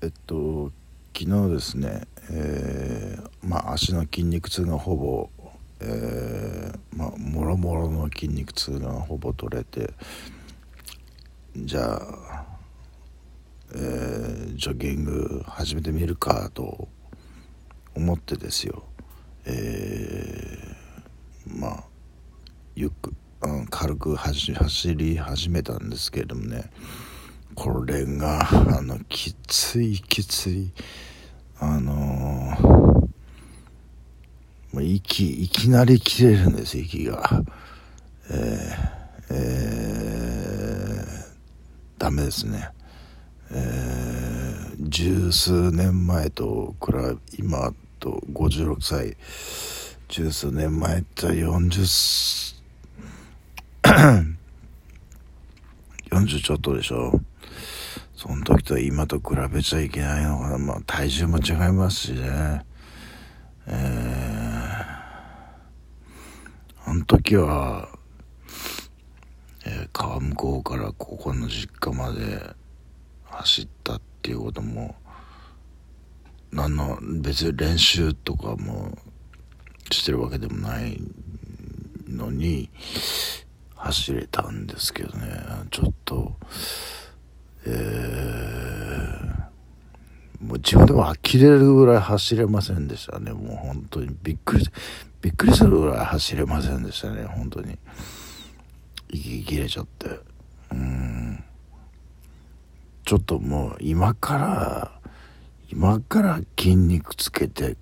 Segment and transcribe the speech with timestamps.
[0.00, 0.70] えっと
[1.16, 5.28] 昨日ですね、えー、まあ足の筋肉痛がほぼ、
[5.80, 9.92] えー、まあもろもろの筋肉痛がほぼ取れて
[11.56, 12.46] じゃあ、
[13.74, 16.86] えー、ジョギング始めてみるかと
[17.96, 18.84] 思ってですよ、
[19.46, 21.84] えー、まあ
[22.76, 23.12] ゆっく
[23.42, 26.70] うん軽く走り始めたんですけれどもね。
[27.58, 28.38] これが
[28.78, 30.70] あのきついきつい
[31.58, 37.42] あのー、息いきなり切れるんです息が。
[38.30, 42.70] えー、えー、ダメですね。
[43.50, 49.16] えー、十数年前と比べ今と56歳。
[50.06, 52.54] 十数年前って40
[56.12, 57.20] 40ちょっとでしょ。
[58.18, 60.58] その時と今と比べちゃいけないのかな。
[60.58, 62.66] まあ体重も違いますしね。
[63.68, 67.88] えー、あの時は、
[69.64, 72.42] えー、川向こうからここの実家まで
[73.26, 74.96] 走ったっていうことも、
[76.50, 78.98] 何の別に練習とかも
[79.92, 81.00] してるわけでもない
[82.08, 82.68] のに
[83.76, 85.28] 走れたんですけどね
[85.70, 86.32] ちょっと
[87.66, 93.32] えー、もう自分でも呆れるぐらい走れませんでしたね。
[93.32, 94.66] もう本当にびっくり
[95.20, 97.24] びっくりするぐらい走れませんでしたね。
[97.24, 97.78] 本当に。
[99.10, 100.20] 息切れちゃって。
[100.72, 101.44] うん。
[103.04, 105.00] ちょっともう今から
[105.70, 107.76] 今から筋肉つけて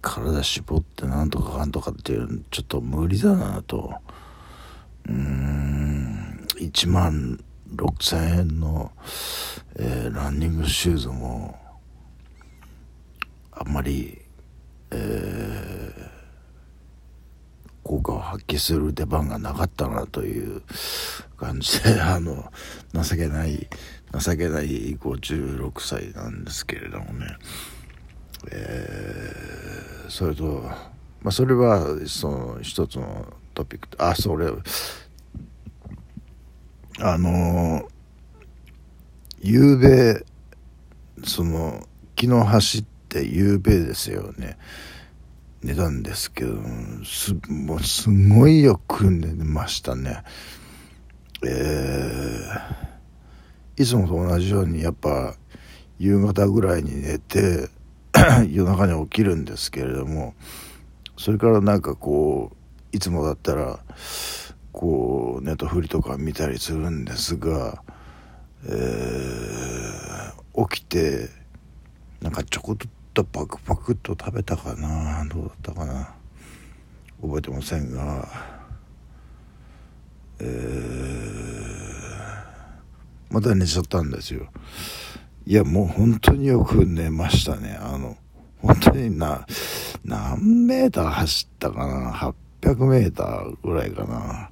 [0.00, 3.94] 体絞ってなんとかかんとかっていうちょっと無理だなと。
[5.08, 6.46] うん。
[6.58, 7.38] 1万
[7.74, 8.92] 6000円の、
[9.76, 11.58] えー、ランニングシューズも
[13.52, 14.20] あんまり、
[14.90, 16.08] えー、
[17.82, 20.62] 効果を発揮する出番がなかったなという
[21.38, 22.52] 感じで あの
[22.92, 23.68] 情けない
[24.18, 27.36] 情けない56歳なんですけれどもね、
[28.50, 30.62] えー、それと、
[31.22, 34.50] まあ、それはその一つのトピックあそれ
[36.98, 37.88] あの
[39.40, 40.24] 夕べ
[41.24, 41.86] その
[42.18, 44.56] 昨日走って夕べですよね。
[45.62, 46.58] 寝たんですけど
[47.04, 50.22] すもうすごいよく寝ましたね。
[51.44, 55.34] えー、いつもと同じようにやっぱ
[55.98, 57.68] 夕方ぐらいに寝て
[58.50, 60.34] 夜中に起きるんですけれども
[61.18, 62.56] それからなんかこう
[62.96, 63.80] いつもだったら
[64.76, 67.82] こうネットフリとか見たりするんですが、
[68.68, 71.30] えー、起きて
[72.20, 72.76] なんかちょこっ
[73.14, 75.24] とパクパクっと食べたかな。
[75.24, 76.14] どうだったかな。
[77.22, 78.28] 覚えてませんが
[80.40, 80.46] えー、
[83.30, 84.46] また寝ちゃったんですよ。
[85.46, 87.78] いやもう本当によく寝ましたね。
[87.80, 88.18] あの
[88.60, 89.46] 本当にな
[90.04, 92.12] 何メーター走ったかな。
[92.12, 94.50] 800メーターぐらいかな。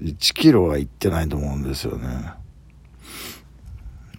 [0.00, 2.32] 1キロは行ってないと思うんですよね。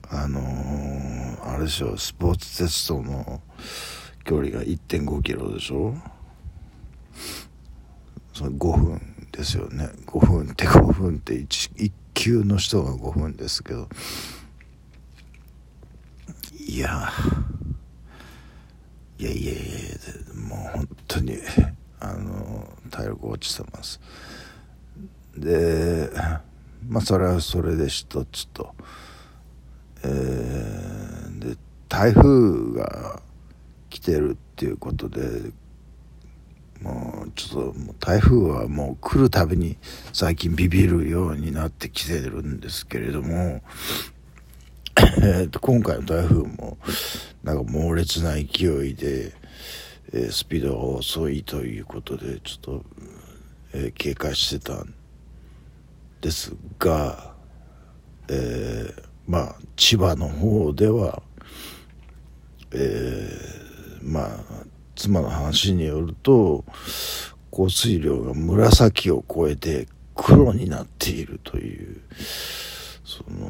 [0.09, 3.42] あのー、あれでしょ、スポーツテストの
[4.24, 5.96] 距離が1.5キロでしょ
[8.34, 9.90] その5分ですよね。
[10.06, 13.90] 5分って 5分って 1, 1級の人が5分ですけど。
[16.68, 17.12] いや、
[19.18, 19.62] いやいやいや、
[20.36, 21.38] もう本当に、
[22.00, 24.00] あの、体力落ちてます。
[25.41, 26.09] で
[26.88, 28.74] まあそれはそれで一つと、
[30.03, 31.57] えー、で
[31.90, 33.22] 台風が
[33.90, 35.51] 来てるっていうことで
[36.81, 39.78] もうちょっと台風はもう来るたびに
[40.13, 43.62] 最近ビビるようになってきてるんですけれども、
[45.22, 46.77] えー、と今回の台風も
[47.44, 48.42] なんか猛烈な勢
[48.88, 49.33] いで、
[50.13, 52.86] えー、スピードが遅いということでちょっと、
[53.74, 55.00] えー、警戒してたんで
[56.21, 57.33] ですが、
[58.29, 61.21] えー、まあ千葉の方では、
[62.71, 64.29] えー、まあ
[64.95, 66.63] 妻の話によると
[67.50, 72.01] 降水量が紫を超えて黒になっているという
[73.03, 73.50] その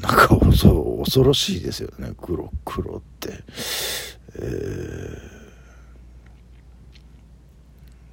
[0.00, 3.32] なんか恐ろしいですよね黒黒って。
[4.36, 5.31] えー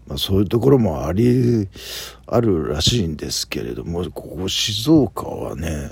[0.09, 1.69] まあ、そういうところもあり
[2.25, 5.91] あるらしいんですけれどもここ静岡はね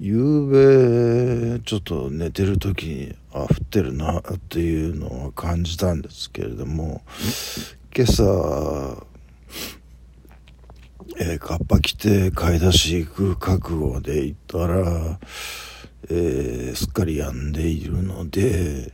[0.00, 7.02] 夕べちょっと寝てる時にあ降ってるなっていうのは感じたんですけれども
[7.94, 9.06] 今朝
[11.18, 15.18] えー、カッパ着て買い出し行く覚悟で行ったら、
[16.10, 18.92] えー、すっかり止んでいるので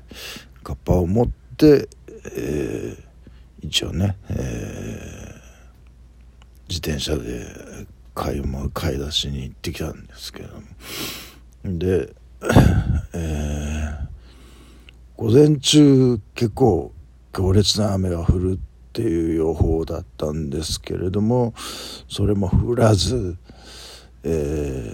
[0.62, 1.88] カッパを持って、
[2.36, 3.11] えー、
[3.62, 4.38] 一応ね、えー、
[6.68, 7.46] 自転車で
[8.14, 8.42] 買い
[8.74, 10.62] 買い出しに行ってきたんですけども。
[11.78, 12.12] で、
[13.14, 14.06] えー、
[15.16, 16.92] 午前中結構
[17.32, 21.54] 強烈な雨が降るっていう予報だったんですけれども
[22.08, 23.38] それも降らず、
[24.24, 24.92] え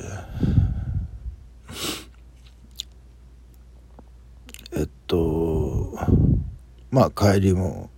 [4.72, 5.98] ー、えっと
[6.90, 7.90] まあ帰りも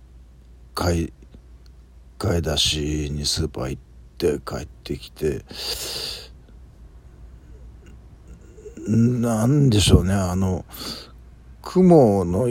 [0.81, 1.13] 買い
[2.17, 3.81] 買い出しにスーパー行っ
[4.17, 5.45] て帰ってきて
[8.87, 10.65] なんでしょうねあの
[11.61, 12.47] 雲の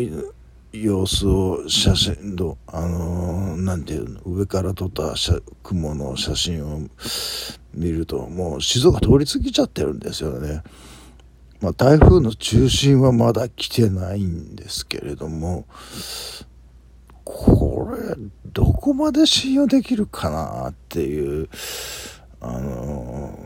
[0.73, 5.15] 様子を写真のあのなんていうの上から撮った
[5.65, 6.83] 雲の写真を
[7.75, 10.63] 見るともう静岡通り過ぎちゃってるんですよね。
[11.61, 15.67] まあ、台風の中心はまだ来てないんですけれども
[17.25, 18.15] これ
[18.53, 21.49] どこまで信用できるかなっていう
[22.41, 23.39] あの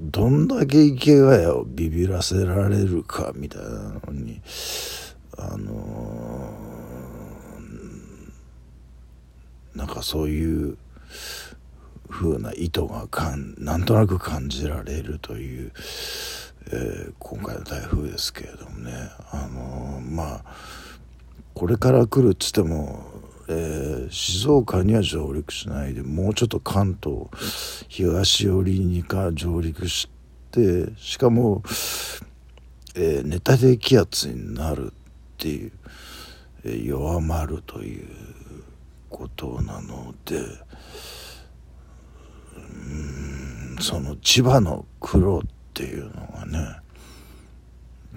[0.00, 4.40] どんだけ池谷をビビらせられるかみたいなのに
[5.38, 10.76] あのー、なんかそういう
[12.08, 15.72] 風な意図がかんなんとなく感じられるという、
[16.72, 18.92] えー、今回の台風ですけれどもね。
[19.30, 20.44] あのー、まあ
[21.60, 23.04] これから来るっつっても、
[23.46, 27.26] えー、静岡には上陸しないでもうちょっと関東
[27.86, 30.08] 東寄りにか上陸し
[30.50, 31.62] てしかも、
[32.94, 34.92] えー、熱帯低気圧になるっ
[35.36, 35.72] ていう、
[36.64, 38.08] え弱まるという
[39.10, 40.38] ことなので
[42.56, 45.42] うんその千葉の黒っ
[45.74, 46.80] ていうのがね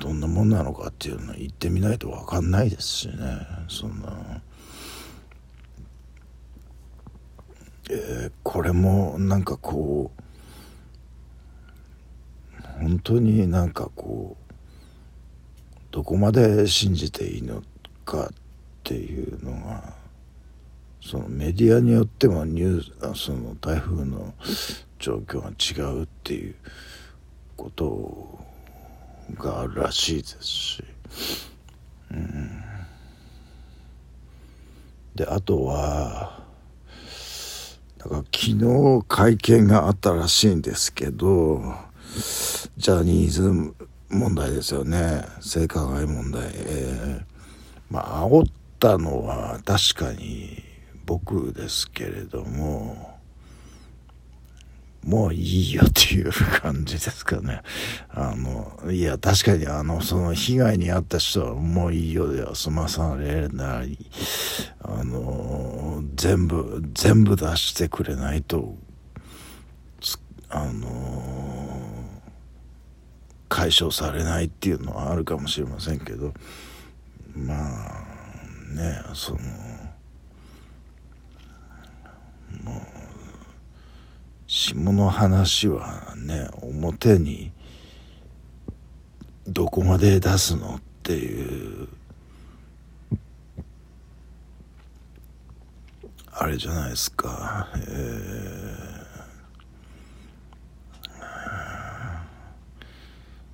[0.03, 3.15] どんなもんなのかっていうのは言ってみないと分かんないですしね
[3.69, 4.41] そんな。
[7.89, 10.11] えー、これもなんかこ
[12.51, 14.53] う本当になんかこう
[15.89, 17.63] どこまで信じていいの
[18.03, 18.29] かっ
[18.83, 19.93] ていうのが
[20.99, 24.33] そのメディアによってもニューその台風の
[24.99, 26.55] 状況が違うっていう
[27.55, 28.52] ことを
[29.35, 30.83] があるらしいですし、
[32.11, 32.63] うん、
[35.15, 36.43] であとは
[37.99, 41.61] なんか昨日会見があったらしいんですけど
[42.77, 43.73] ジャニーズ
[44.09, 45.25] 問題ですよね。
[45.41, 47.23] 性加害問題、えー、
[47.89, 50.63] まあ煽ったのは確かに
[51.05, 53.12] 僕ですけれども
[55.03, 57.61] もういいよっていう感じですかね。
[58.09, 63.97] あの、いや、確かにあの、その被害に遭った人はもういいよでは済まされない。
[64.81, 68.75] あの、全部、全部出してくれないと、
[70.49, 71.63] あの、
[73.53, 76.33] 解消されないっていうのはあるかもしれませんけど
[77.35, 78.03] まあ
[78.73, 79.37] ねその
[82.63, 82.92] もう
[84.55, 87.51] 下の話はね表に
[89.47, 91.87] どこまで出すのっていう
[96.31, 97.67] あれじゃないですか。
[97.77, 99.03] えー。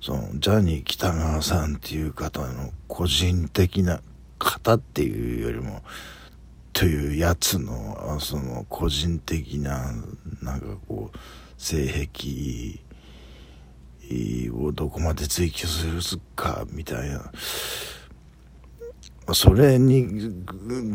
[0.02, 4.02] そのジャニー喜多川さんっていう方の個人的な
[4.38, 5.82] 方っていうよりも
[6.80, 9.92] というやつのその個人的な
[10.40, 11.18] なんかこう
[11.58, 12.80] 性癖
[14.50, 17.30] をどこまで追求するかみたいな。
[19.34, 20.42] それに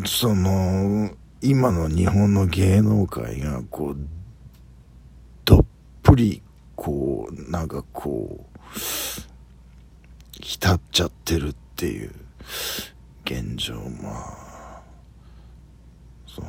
[0.07, 1.11] その
[1.43, 3.97] 今の日本の芸能界がこう
[5.45, 5.65] どっ
[6.01, 6.41] ぷり
[6.75, 8.79] こうなんかこう
[10.41, 12.11] 浸っちゃってるっていう
[13.23, 14.45] 現状まあ
[16.35, 16.47] その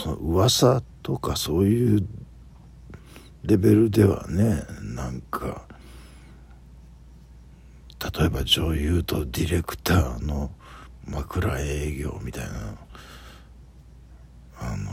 [0.00, 2.06] その噂とかそういう
[3.44, 4.62] レベルではね
[4.94, 5.66] なんか
[8.18, 10.50] 例えば女優とディレクターの
[11.04, 12.50] 枕営業みたいな
[14.58, 14.90] あの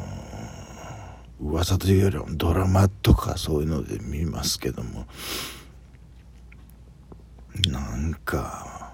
[1.39, 5.05] 噂というよりはドラマとかそういうので見ますけども
[7.69, 8.93] なんか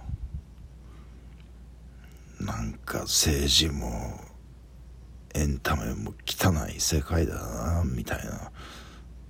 [2.39, 4.22] なんか政治も
[5.33, 8.51] エンタメも汚い世界だなみたいな。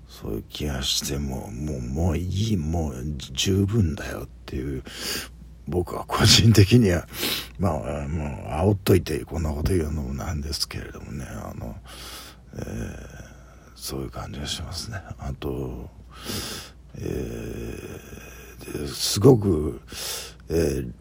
[0.07, 4.83] そういう気がしてもうもうもういいもう十分だよっていう。
[5.67, 7.07] 僕は個人的には
[7.57, 7.74] まあ
[8.07, 11.75] もう煽っといてこんなこと言うのもなんですけれどもねあの、
[12.57, 12.95] えー、
[13.75, 15.01] そういう感じがしますね。
[15.19, 15.89] あと、
[16.98, 19.81] えー、すごく、
[20.50, 20.91] えー、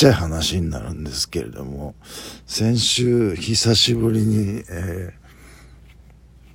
[0.00, 1.94] ちゃい話になるんですけれども
[2.46, 5.12] 先週久しぶりに、えー、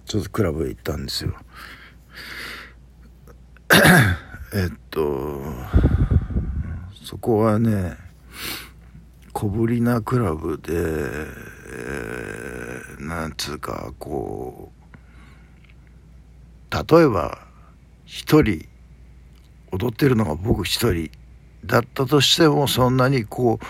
[0.06, 1.36] ちょっとクラブへ行ったんですよ。
[4.52, 5.44] えっと
[7.04, 7.96] そこはね
[9.32, 14.72] 小ぶりなクラブで、えー、なんつうかこ
[16.72, 17.48] う例えば
[18.06, 18.68] 一人
[19.72, 21.12] 踊ってるのが僕一人
[21.66, 23.66] だったとしてもそんなにこう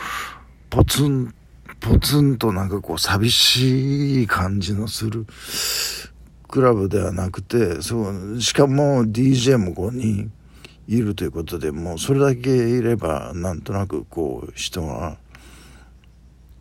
[0.69, 1.33] ポツン
[1.79, 5.25] ポツンとなんかこう寂しい感じのする
[6.47, 10.31] クラブではなくてそうしかも DJ も5人
[10.87, 15.17] いるということでもうそれだけいればなんとなくこう人が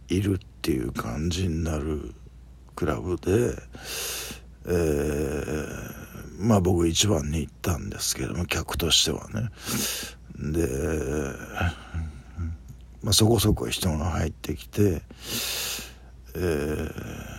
[0.09, 2.15] いるっていう感じになる
[2.75, 3.55] クラブで、
[4.67, 5.95] えー、
[6.39, 9.51] まあ僕一番に行ったんですけども客としてはね。
[10.53, 10.69] で、
[13.03, 15.03] まあ、そこそこ人が入ってきて、
[16.35, 17.35] えー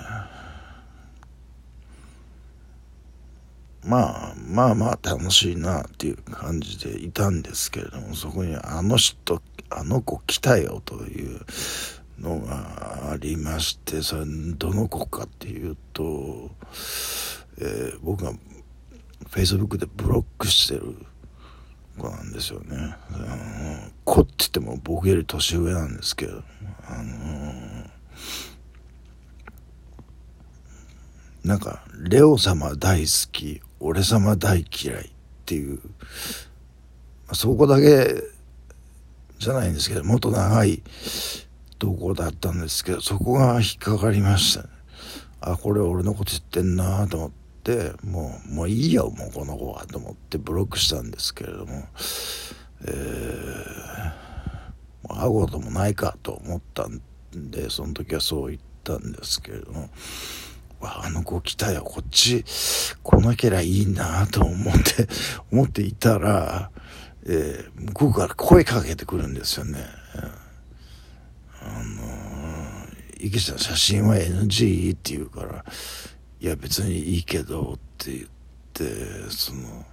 [3.86, 11.40] まあまあまあ楽しいなっていう感じでいたんですけれどもそこにあの人あの子来たよという
[12.20, 16.50] のがありましてそれどの子かっていうと、
[17.60, 20.96] えー、僕がフェイスブックでブロックしてる
[21.98, 22.96] 子なんですよね。
[23.12, 26.44] あの子って言っても僕より年上なんですけど
[26.88, 27.54] あの
[31.44, 35.12] なんかレオ様大好き俺様大嫌いっ
[35.46, 35.80] ていう、
[37.34, 38.24] そこだけ
[39.38, 40.82] じゃないんですけど、もっと長い
[41.78, 44.70] 投稿だったんですけど、そこが引っかかりましたね。
[45.42, 47.45] あ、これ俺のこと言ってんなと思って、
[48.04, 51.84] もう、もういいよ、もうこの子はと思ってブロックしたんですけれども、
[52.88, 57.02] えー、会うこともないかと思ったん
[57.34, 59.90] で、その時はそう言ったんですけれども、
[60.82, 62.44] あの子来たよ、こっち
[63.02, 65.08] 来なけりゃいいなと思って、
[65.52, 66.70] 思っていたら、
[67.26, 69.80] えー、向こうから声かけてくるんですよね。
[71.62, 75.66] あのー、池下写真は NG って言うから、
[76.40, 78.28] いや別にいいけどって言っ
[78.74, 79.86] て、その、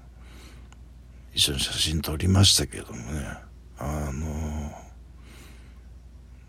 [1.35, 3.27] 一緒に写真撮りましたけどもね、
[3.79, 4.71] あの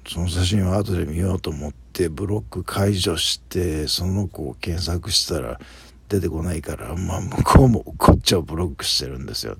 [0.08, 5.60] その写真を後で見ようと思ってブロック解除してその子を検索したら
[6.10, 9.58] 出てこないからまあ向こうもこっちをブロックしてるんですよ、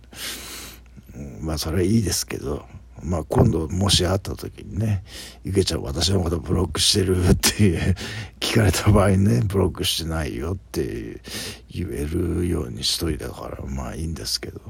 [1.42, 2.66] まあそれはいいですけど。
[3.02, 5.04] まあ今度もし会った時にね
[5.44, 7.96] 「ゆけちゃん私のことブロックしてる」 って
[8.40, 11.22] 聞かれた場合ねブロックしてないよって
[11.70, 14.62] 言えるようにしといたからまあいいんですけど。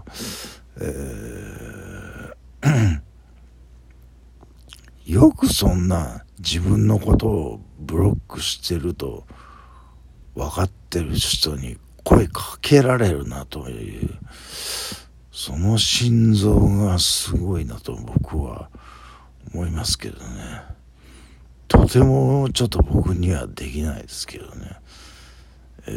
[0.79, 2.33] えー
[5.05, 9.25] よくそんな自分のことをブロックしてると
[10.35, 14.09] 分かってる人に声かけられるなという、
[15.33, 18.69] その心臓がすごいなと僕は
[19.51, 20.61] 思いますけどね。
[21.67, 24.77] とてもちょっと僕にはできないですけどね。
[25.87, 25.91] え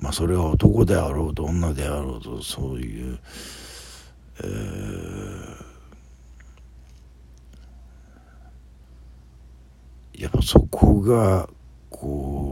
[0.00, 3.18] ー、まあそれは男であろうと女であろうとそういう
[4.42, 11.48] えー、やっぱそこが
[11.90, 12.43] こう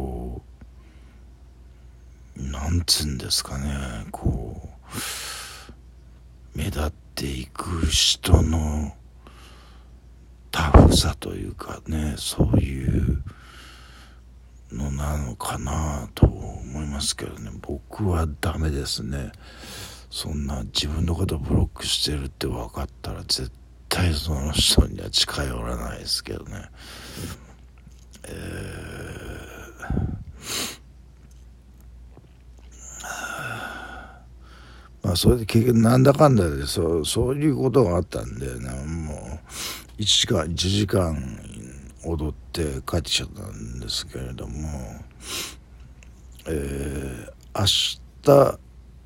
[2.36, 4.70] なんつうんですかねこ
[6.54, 8.94] う目立っていく人の
[10.50, 13.22] タフさというかねそういう
[14.70, 19.32] のなのかなと思いますけどね僕はダメですね。
[20.12, 23.50] そんな自分のことブロックしてるって分かったら絶
[23.88, 26.68] 対その人には近寄らないですけどね
[28.24, 30.81] えー、
[35.12, 38.70] まあそれで結局なんだかんだでそうそういうことがあったんでね。
[38.86, 41.14] もう1時間1時間
[42.04, 44.70] 踊って帰ってきちゃったんですけれども、
[46.46, 47.66] えー、明
[48.22, 48.58] 日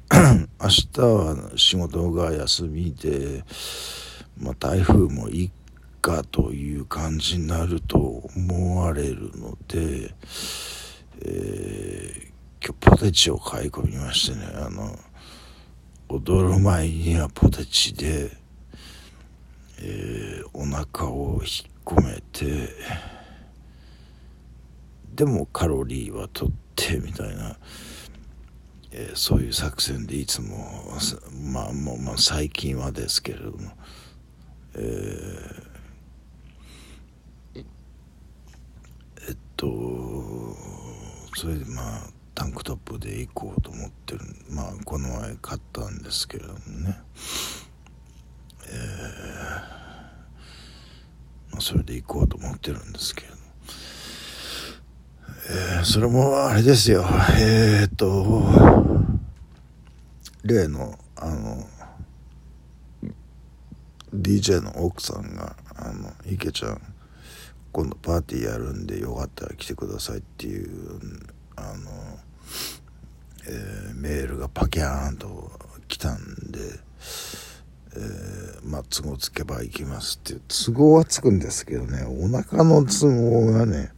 [0.62, 3.42] 明日は仕事が休みで、
[4.38, 5.50] まあ、台風もいっ
[6.00, 10.14] かという感じになると思われるので、
[11.24, 14.46] えー、今日ポテチを買い込みましてね。
[14.54, 14.96] あの
[16.08, 18.30] 踊る前にはポテチで、
[19.80, 22.68] えー、お腹を引っ込めて
[25.14, 27.56] でもカロリーはとってみたいな、
[28.92, 30.68] えー、そういう作戦でいつも
[31.52, 33.72] まあもう、まあ、最近はですけれども、
[34.74, 37.64] えー、
[39.28, 39.66] えっと
[41.34, 47.00] それでまあタンクトップで行こうと思ってるまあこの前買ったんですけれどもね。
[48.68, 48.74] えー、
[51.52, 53.36] まあ、それで行こうと思ってるんですけれど
[55.48, 57.04] えー、それもあれですよ。
[57.38, 58.42] えー、っと
[60.44, 61.66] 例のあの
[64.14, 66.82] DJ の奥さんが「あの池ちゃん
[67.72, 71.00] 今度パーティーやるんでよかったら来てください」っていう
[71.56, 72.18] あの
[73.48, 75.50] えー、メールがパキャーンと
[75.88, 76.18] 来たん
[76.50, 76.58] で、
[77.94, 83.92] えー、まあ都合つけば行きますっていう都合はつくんですけどねお腹の都合がね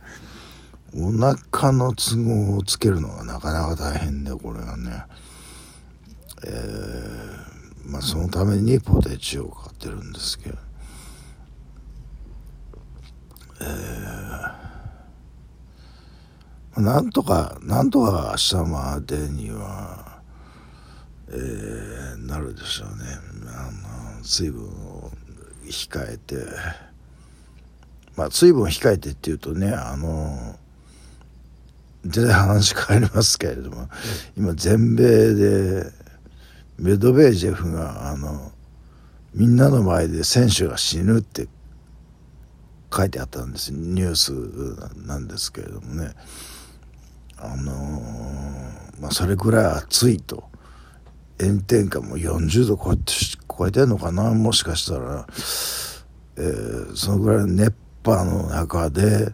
[0.94, 5.04] お腹の都合をつけるのがなかなか大変でこれがね。
[6.46, 10.58] えー、まあそのためにポテチを買ってるんですけど。
[13.60, 14.27] えー
[16.80, 20.20] なんとかなんとか明日までには、
[21.28, 22.94] えー、なるでしょうね。
[23.48, 25.10] あの水分を
[25.64, 26.36] 控えて。
[28.18, 30.56] まあ水分を控えてっていうとねあの
[32.04, 33.88] 全然話変わりますけれども
[34.36, 35.84] 今全米で
[36.78, 38.50] メドベージェフがあの
[39.34, 41.46] みんなの前で選手が死ぬって
[42.92, 43.72] 書いてあったんです。
[43.72, 44.32] ニュース
[45.06, 46.10] なんですけれどもね。
[47.40, 50.48] あのー、まあそれぐらい暑いと。
[51.40, 53.12] 炎天下も40度超えて
[53.56, 54.34] 超えてんのかな？
[54.34, 55.24] もしかしたら、
[56.36, 57.72] えー、そのぐらい熱
[58.02, 59.32] 波の中で、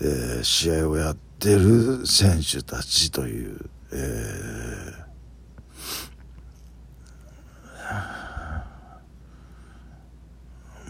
[0.00, 3.96] えー、試合をやってる選手たちという、え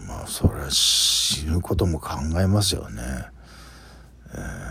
[0.05, 3.01] ー、まあそれは死ぬことも考えますよね。
[4.35, 4.68] えー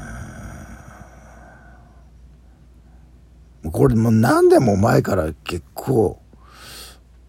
[3.79, 6.21] これも何年も前から結構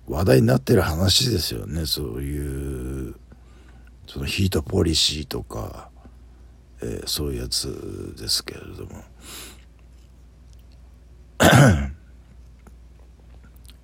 [0.07, 3.15] 話題になってる話ですよねそういう
[4.07, 5.91] そのヒートポリシーとか、
[6.81, 9.03] えー、そういうやつですけれども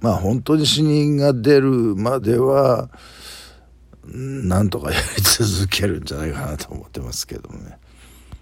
[0.02, 2.90] まあ本当に死人が出るまでは
[4.08, 7.78] なんとかやり続けるんじゃないかなと思ってますけどもね。